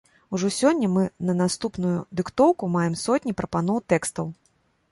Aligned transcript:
Ужо 0.35 0.47
сёння 0.59 0.87
мы 0.93 1.03
на 1.29 1.35
наступную 1.41 1.93
дыктоўку 2.21 2.71
маем 2.79 2.99
сотні 3.05 3.37
прапаноў 3.43 3.77
тэкстаў! 3.95 4.25